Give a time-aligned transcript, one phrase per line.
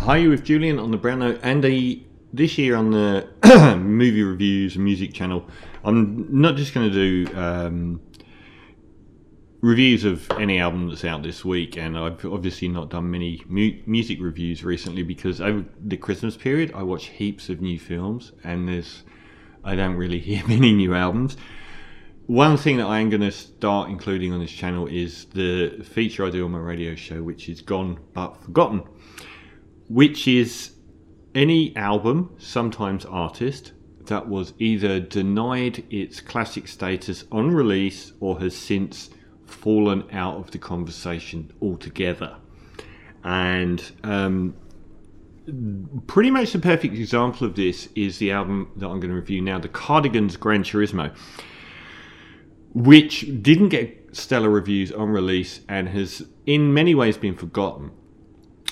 [0.00, 3.28] Hi, you with Julian on the Brown Note and a, this year on the
[3.78, 5.46] movie reviews and music channel.
[5.84, 8.00] I'm not just going to do um,
[9.60, 13.80] reviews of any album that's out this week, and I've obviously not done many mu-
[13.86, 18.68] music reviews recently because over the Christmas period I watch heaps of new films, and
[18.68, 19.04] there's
[19.64, 21.36] I don't really hear many new albums.
[22.26, 26.24] One thing that I am going to start including on this channel is the feature
[26.24, 28.84] I do on my radio show, which is Gone But Forgotten,
[29.88, 30.72] which is
[31.34, 33.72] any album, sometimes artist,
[34.06, 39.10] that was either denied its classic status on release or has since
[39.44, 42.36] fallen out of the conversation altogether.
[43.24, 44.54] And um,
[46.06, 49.40] pretty much the perfect example of this is the album that I'm going to review
[49.40, 51.12] now, the Cardigans Gran Turismo,
[52.74, 57.90] which didn't get stellar reviews on release and has in many ways been forgotten.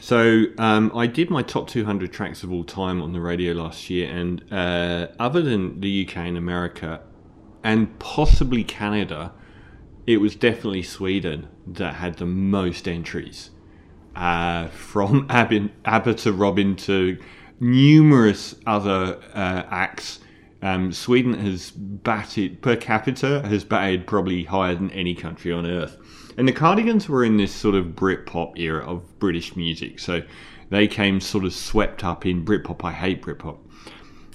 [0.00, 3.88] So um, I did my top 200 tracks of all time on the radio last
[3.88, 7.00] year, and uh, other than the UK and America,
[7.62, 9.32] and possibly Canada,
[10.06, 13.50] it was definitely Sweden that had the most entries.
[14.14, 17.18] Uh, from Abba, Abba to Robyn to
[17.58, 20.20] numerous other uh, acts.
[20.64, 25.98] Um, Sweden has batted per capita has batted probably higher than any country on earth.
[26.38, 30.22] And the Cardigans were in this sort of Britpop era of British music, so
[30.70, 32.82] they came sort of swept up in Britpop.
[32.82, 33.58] I hate Britpop.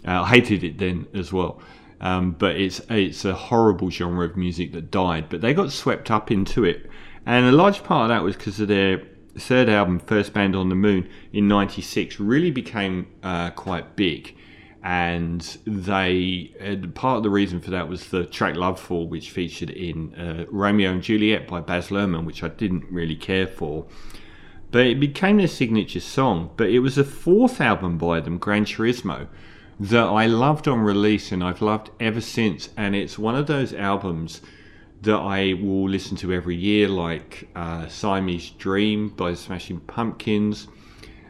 [0.08, 1.62] Uh, I hated it then as well.
[2.00, 5.30] Um, but it's it's a horrible genre of music that died.
[5.30, 6.92] But they got swept up into it,
[7.26, 9.02] and a large part of that was because of their
[9.36, 14.36] third album, First Band on the Moon, in '96, really became uh, quite big.
[14.82, 19.70] And they uh, part of the reason for that was the track "Lovefool," which featured
[19.70, 23.86] in uh, Romeo and Juliet by Baz Luhrmann, which I didn't really care for.
[24.72, 26.52] But it became their signature song.
[26.56, 29.28] But it was the fourth album by them, Gran Turismo,
[29.80, 32.70] that I loved on release and I've loved ever since.
[32.78, 34.42] And it's one of those albums
[35.02, 40.68] that I will listen to every year, like uh, Siamese Dream by Smashing Pumpkins.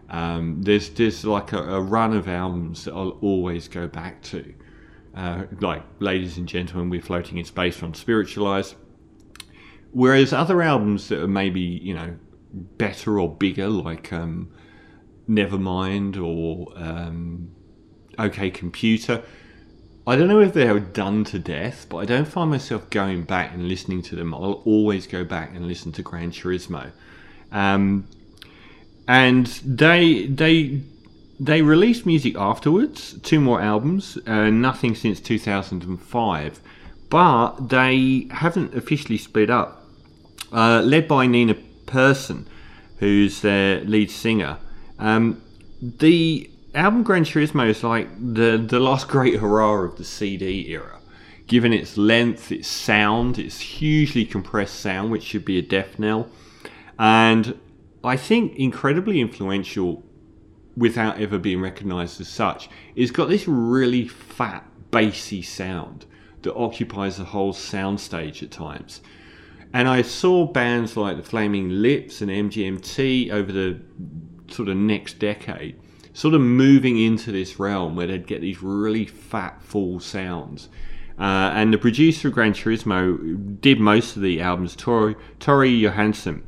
[0.10, 4.54] Um, there's there's like a, a, run of albums that I'll always go back to,
[5.16, 8.76] uh, like Ladies and Gentlemen, We're Floating in Space from Spiritualized.
[9.92, 12.18] Whereas other albums that are maybe you know
[12.52, 14.52] better or bigger, like um,
[15.30, 17.52] Nevermind or um,
[18.18, 19.24] OK Computer.
[20.08, 23.24] I don't know if they are done to death, but I don't find myself going
[23.24, 24.34] back and listening to them.
[24.34, 26.92] I'll always go back and listen to Gran Turismo.
[27.52, 28.08] Um,
[29.10, 30.82] and they they
[31.40, 36.60] they released music afterwards, two more albums, uh, nothing since 2005,
[37.10, 39.84] but they haven't officially split up.
[40.52, 41.56] Uh, led by Nina
[41.86, 42.48] Persson,
[42.98, 44.58] who's their lead singer.
[45.00, 45.42] Um,
[45.82, 51.00] the album Gran Turismo is like the the last great hurrah of the CD era,
[51.48, 56.30] given its length, its sound, its hugely compressed sound, which should be a death knell,
[57.00, 57.56] and
[58.04, 60.04] I think incredibly influential
[60.78, 62.70] without ever being recognised as such.
[62.96, 66.06] It's got this really fat, bassy sound
[66.44, 69.02] that occupies the whole soundstage at times.
[69.74, 73.80] And I saw bands like the Flaming Lips and MGMT over the
[74.48, 75.80] sort of next decade
[76.20, 80.68] sort of moving into this realm where they'd get these really fat, full sounds.
[81.18, 86.44] Uh, and the producer of Gran Turismo did most of the albums, Tore, Tore Johansson.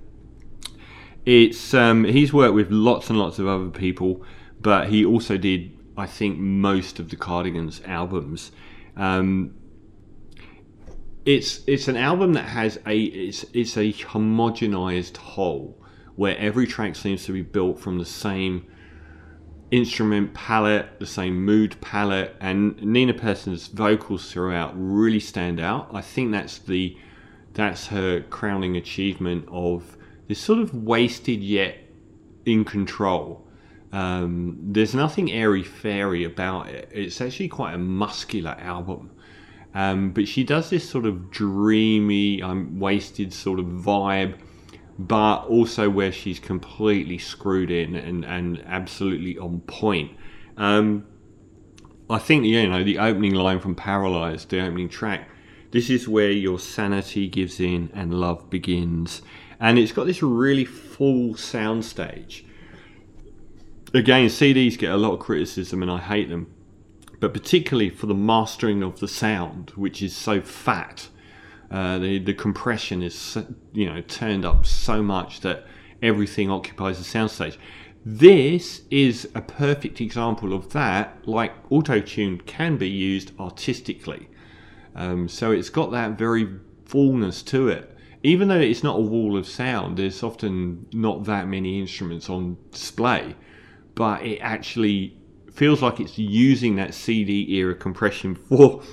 [1.26, 4.24] It's um, he's worked with lots and lots of other people,
[4.60, 8.52] but he also did, I think, most of the Cardigans albums.
[8.98, 9.54] Um,
[11.26, 15.78] it's it's an album that has a it's it's a homogenized whole
[16.16, 18.66] where every track seems to be built from the same
[19.70, 25.90] instrument palette, the same mood palette, and Nina Persson's vocals throughout really stand out.
[25.94, 26.98] I think that's the
[27.54, 29.98] that's her crowning achievement of
[30.32, 31.78] this sort of wasted yet
[32.46, 33.46] in control.
[33.92, 36.90] Um, there's nothing airy fairy about it.
[36.92, 39.12] It's actually quite a muscular album.
[39.74, 44.38] Um, but she does this sort of dreamy, um, wasted sort of vibe
[45.00, 50.12] but also where she's completely screwed in and, and absolutely on point.
[50.58, 51.06] Um,
[52.10, 55.30] I think you know the opening line from Paralyzed, the opening track.
[55.72, 59.22] This is where your sanity gives in and love begins,
[59.62, 62.44] and it's got this really full soundstage.
[63.94, 66.54] Again, CDs get a lot of criticism, and I hate them,
[67.22, 71.08] but particularly for the mastering of the sound, which is so fat
[71.72, 73.38] uh, the the compression is
[73.74, 75.66] you know turned up so much that
[76.04, 77.58] everything occupies the soundstage.
[78.04, 84.28] This is a perfect example of that, like auto-tune can be used artistically.
[84.96, 86.50] Um, so it's got that very
[86.86, 87.91] fullness to it.
[88.24, 92.58] Even though it's not a wall of sound, there's often not that many instruments on
[92.72, 93.36] display,
[93.96, 95.18] but it actually
[95.52, 98.84] feels like it's using that CD era compression for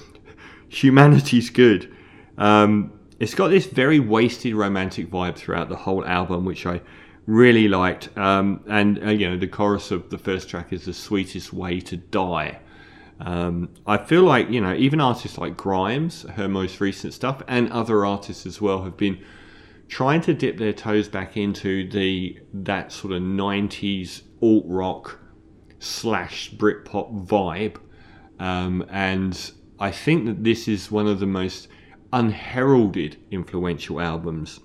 [0.69, 1.95] humanity's good.
[2.37, 6.81] Um, it's got this very wasted romantic vibe throughout the whole album, which I
[7.27, 8.17] really liked.
[8.17, 11.81] Um, and uh, you know, the chorus of the first track is the sweetest way
[11.81, 12.61] to die.
[13.21, 17.71] Um, I feel like you know, even artists like Grimes, her most recent stuff, and
[17.73, 19.23] other artists as well, have been
[19.89, 25.19] trying to dip their toes back into the that sort of '90s alt rock
[25.81, 27.77] slash Britpop vibe,
[28.39, 31.69] um, and I think that this is one of the most
[32.13, 34.61] unheralded influential albums.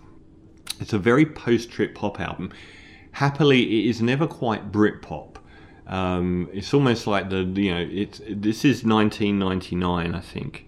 [0.80, 2.52] It's a very post trip hop album.
[3.14, 5.38] Happily, it is never quite Britpop.
[5.86, 10.68] Um, it's almost like the you know it's this is 1999 I think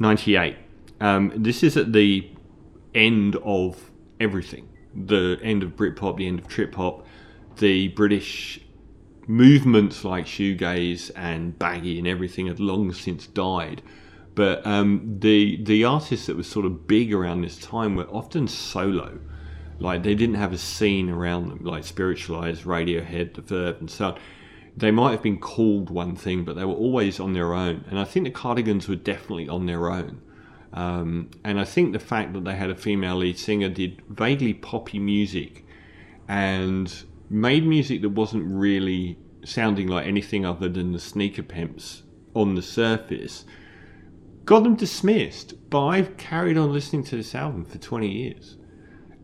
[0.00, 0.56] 98.
[1.00, 2.28] Um, this is at the
[2.94, 4.68] end of everything.
[4.94, 7.06] The end of Britpop, the end of trip hop,
[7.58, 8.60] the British
[9.28, 13.82] movements like shoegaze and baggy and everything had long since died.
[14.34, 18.48] But um, the the artists that were sort of big around this time were often
[18.48, 19.18] solo.
[19.80, 24.06] Like they didn't have a scene around them, like Spiritualized, Radiohead, The Verve, and so
[24.08, 24.18] on.
[24.76, 27.84] They might have been called one thing, but they were always on their own.
[27.88, 30.20] And I think the Cardigans were definitely on their own.
[30.72, 34.54] Um, and I think the fact that they had a female lead singer did vaguely
[34.54, 35.64] poppy music
[36.28, 42.02] and made music that wasn't really sounding like anything other than the sneaker pimps
[42.34, 43.44] on the surface
[44.44, 48.56] got them dismissed, but I've carried on listening to this album for 20 years.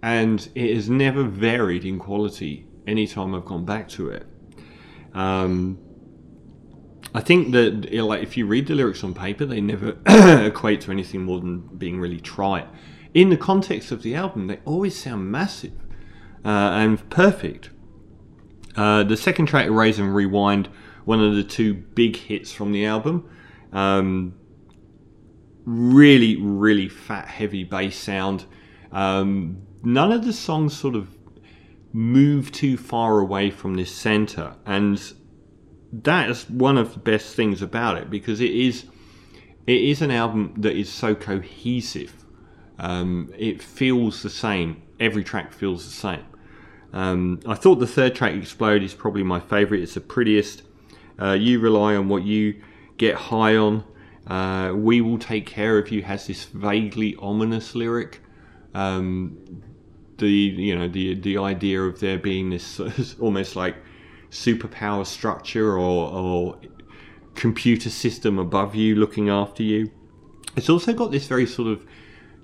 [0.06, 4.24] And it has never varied in quality anytime I've gone back to it.
[5.12, 5.80] Um,
[7.12, 9.98] I think that like if you read the lyrics on paper, they never
[10.46, 12.68] equate to anything more than being really trite.
[13.14, 15.72] In the context of the album, they always sound massive
[16.44, 17.70] uh, and perfect.
[18.76, 20.68] Uh, the second track, Erase and Rewind,
[21.04, 23.28] one of the two big hits from the album.
[23.72, 24.34] Um,
[25.64, 28.44] really, really fat, heavy bass sound.
[28.92, 31.16] Um, none of the songs sort of
[31.92, 35.00] move too far away from this center, and
[35.92, 38.86] that is one of the best things about it because it is
[39.66, 42.24] it is an album that is so cohesive.
[42.78, 44.82] Um, it feels the same.
[45.00, 46.24] Every track feels the same.
[46.92, 49.82] Um, I thought the third track, Explode, is probably my favourite.
[49.82, 50.62] It's the prettiest.
[51.20, 52.62] Uh, you rely on what you
[52.96, 53.84] get high on.
[54.26, 58.20] Uh, we will take care of you has this vaguely ominous lyric.
[58.76, 59.62] Um,
[60.18, 62.80] the you know the the idea of there being this
[63.20, 63.76] almost like
[64.30, 66.58] superpower structure or, or
[67.34, 69.90] computer system above you looking after you.
[70.56, 71.86] It's also got this very sort of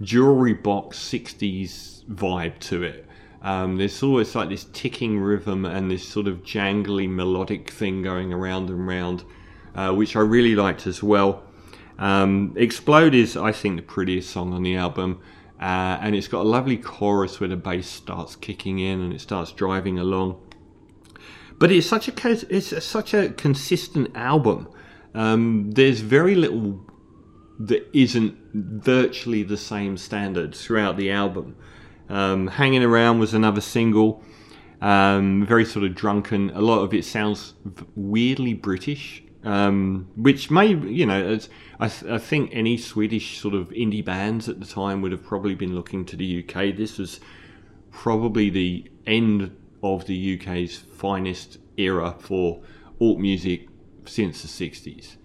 [0.01, 3.07] jewelry box 60s vibe to it.
[3.43, 8.33] Um, there's always like this ticking rhythm and this sort of jangly melodic thing going
[8.33, 9.25] around and round,
[9.75, 11.43] uh, which I really liked as well.
[11.99, 15.21] Um, Explode is, I think, the prettiest song on the album.
[15.63, 19.21] Uh, and it's got a lovely chorus where the bass starts kicking in and it
[19.21, 20.37] starts driving along.
[21.61, 24.69] But it's such a it's a, such a consistent album.
[25.15, 26.85] Um, there's very little
[27.61, 31.55] that isn't virtually the same standard throughout the album.
[32.09, 34.21] Um, Hanging Around was another single,
[34.81, 36.51] um, very sort of drunken.
[36.51, 37.55] A lot of it sounds
[37.95, 41.39] weirdly British um, which may you know
[41.81, 45.25] I, th- I, think any Swedish sort of indie bands at the time would have
[45.25, 46.77] probably been looking to the UK.
[46.77, 47.21] This was
[47.91, 52.63] probably the end of the UK's finest era for
[53.01, 53.69] alt music
[54.07, 55.17] since the 60s.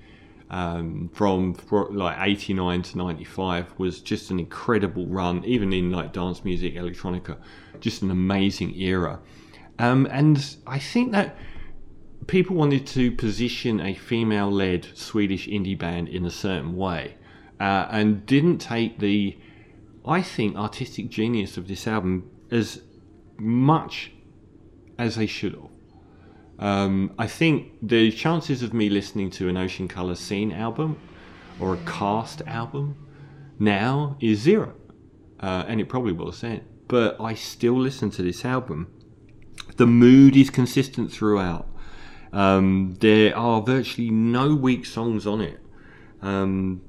[0.49, 1.57] Um, from
[1.91, 7.37] like 89 to 95 was just an incredible run, even in like dance music, electronica,
[7.81, 9.19] just an amazing era.
[9.77, 11.35] Um, and I think that
[12.27, 17.15] people wanted to position a female led Swedish indie band in a certain way
[17.59, 19.37] uh, and didn't take the,
[20.05, 22.81] I think, artistic genius of this album as
[23.37, 24.11] much
[24.99, 25.69] as they should have.
[26.59, 30.99] Um, I think the chances of me listening to an Ocean Colour Scene album
[31.59, 32.95] or a cast album
[33.59, 34.73] now is zero.
[35.39, 36.65] Uh, and it probably was then.
[36.87, 38.91] But I still listen to this album.
[39.75, 41.67] The mood is consistent throughout.
[42.33, 45.59] Um, there are virtually no weak songs on it.
[46.21, 46.81] Um,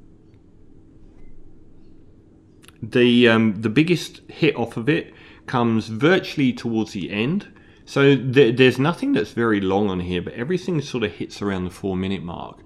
[2.82, 5.12] the um, the biggest hit off of it
[5.46, 7.48] comes virtually towards the end.
[7.84, 11.64] So th- there's nothing that's very long on here, but everything sort of hits around
[11.64, 12.60] the four minute mark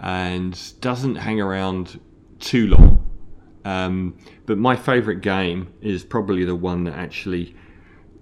[0.00, 2.00] and doesn't hang around
[2.40, 3.10] too long.
[3.64, 7.54] Um, but my favourite game is probably the one that actually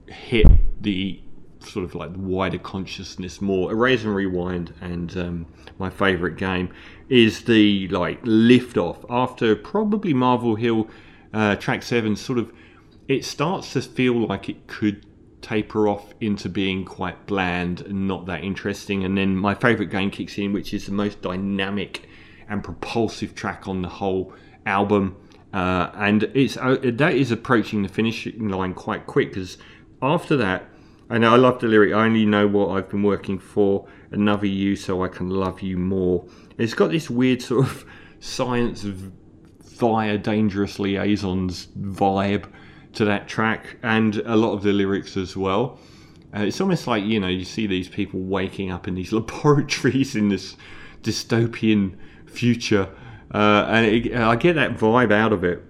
[0.09, 0.47] hit
[0.83, 1.21] the
[1.67, 3.71] sort of like the wider consciousness more.
[3.73, 5.47] Erase and Rewind, and um,
[5.79, 6.71] my favourite game
[7.09, 10.89] is the like lift off after probably Marvel Hill
[11.33, 12.17] uh, track seven.
[12.17, 12.53] Sort of,
[13.09, 15.07] it starts to feel like it could
[15.43, 19.05] taper off into being quite bland and not that interesting.
[19.05, 22.09] And then my favourite game kicks in, which is the most dynamic
[22.49, 24.33] and propulsive track on the whole
[24.65, 25.17] album.
[25.53, 29.59] Uh, and it's uh, that is approaching the finishing line quite quick because
[30.01, 30.65] after that,
[31.13, 31.93] and I love the lyric.
[31.93, 33.87] I only know what I've been working for.
[34.13, 36.25] Another you, so I can love you more.
[36.57, 37.85] It's got this weird sort of
[38.21, 42.47] science via dangerous liaisons vibe
[42.95, 45.79] to that track and a lot of the lyrics as well.
[46.35, 50.17] Uh, it's almost like, you know, you see these people waking up in these laboratories
[50.17, 50.57] in this
[51.03, 52.89] dystopian future.
[53.35, 55.63] Uh, and it, I get that vibe out of it.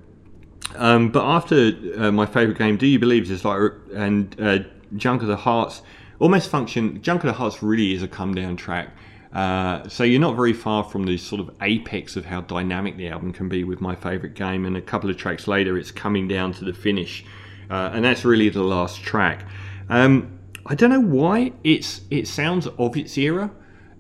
[0.77, 4.61] Um, but after uh, my favourite game, Do You Believe, is like, and uh,
[4.97, 5.83] Junk of the Hearts
[6.19, 7.03] almost function.
[7.03, 8.91] Junk of the Hearts really is a come down track.
[9.33, 13.09] Uh, so you're not very far from the sort of apex of how dynamic the
[13.09, 14.65] album can be with my favourite game.
[14.67, 17.25] And a couple of tracks later, it's coming down to the finish,
[17.71, 19.47] uh, and that's really the last track.
[19.89, 23.51] Um, I don't know why it's it sounds of its era,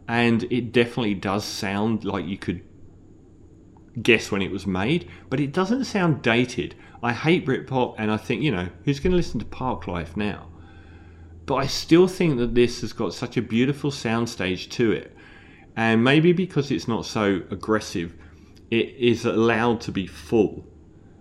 [0.06, 2.62] and it definitely does sound like you could
[4.00, 6.74] guess when it was made, but it doesn't sound dated.
[7.02, 10.48] I hate Britpop, and I think you know who's going to listen to Parklife now.
[11.44, 15.16] But I still think that this has got such a beautiful soundstage to it
[15.76, 18.14] and maybe because it's not so aggressive,
[18.70, 20.66] it is allowed to be full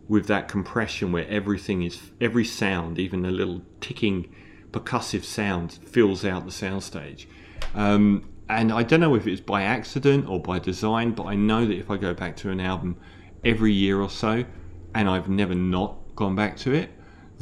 [0.08, 4.34] with that compression where everything is every sound, even a little ticking
[4.72, 7.28] percussive sound, fills out the soundstage.
[7.74, 11.66] Um, and I don't know if it's by accident or by design, but I know
[11.66, 12.98] that if I go back to an album
[13.44, 14.44] every year or so,
[14.94, 16.90] and I've never not gone back to it,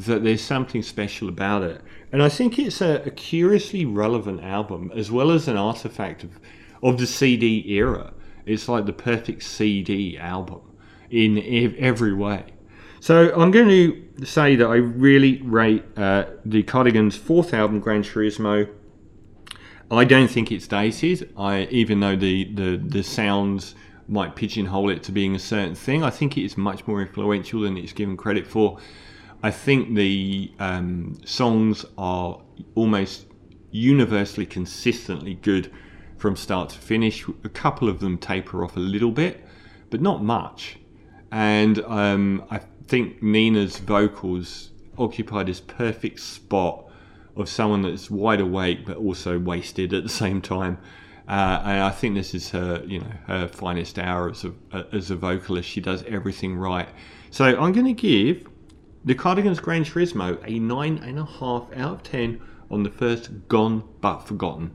[0.00, 1.82] that there's something special about it.
[2.12, 6.38] And I think it's a, a curiously relevant album, as well as an artifact of
[6.82, 8.12] of the CD era.
[8.46, 10.62] It's like the perfect CD album
[11.10, 11.38] in
[11.78, 12.44] every way.
[13.00, 18.02] So I'm going to say that I really rate uh, the Cardigans' fourth album, Gran
[18.02, 18.68] Turismo.
[19.90, 21.32] I don't think it's dated.
[21.36, 23.74] I even though the, the, the sounds
[24.06, 27.62] might pigeonhole it to being a certain thing, I think it is much more influential
[27.62, 28.78] than it's given credit for.
[29.42, 32.40] I think the um, songs are
[32.74, 33.26] almost
[33.70, 35.72] universally consistently good
[36.18, 37.26] from start to finish.
[37.44, 39.44] A couple of them taper off a little bit,
[39.88, 40.76] but not much.
[41.32, 46.89] And um, I think Nina's vocals occupy this perfect spot
[47.36, 50.78] of someone that's wide awake but also wasted at the same time.
[51.28, 55.10] Uh, and I think this is her, you know, her finest hour as a, as
[55.10, 55.68] a vocalist.
[55.68, 56.88] She does everything right.
[57.30, 58.48] So I'm going to give
[59.04, 63.48] the Cardigans Gran Turismo a nine and a half out of ten on the first
[63.48, 64.72] Gone but Forgotten.